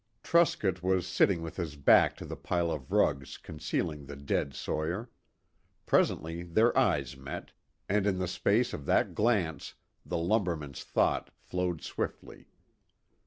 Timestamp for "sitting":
1.05-1.43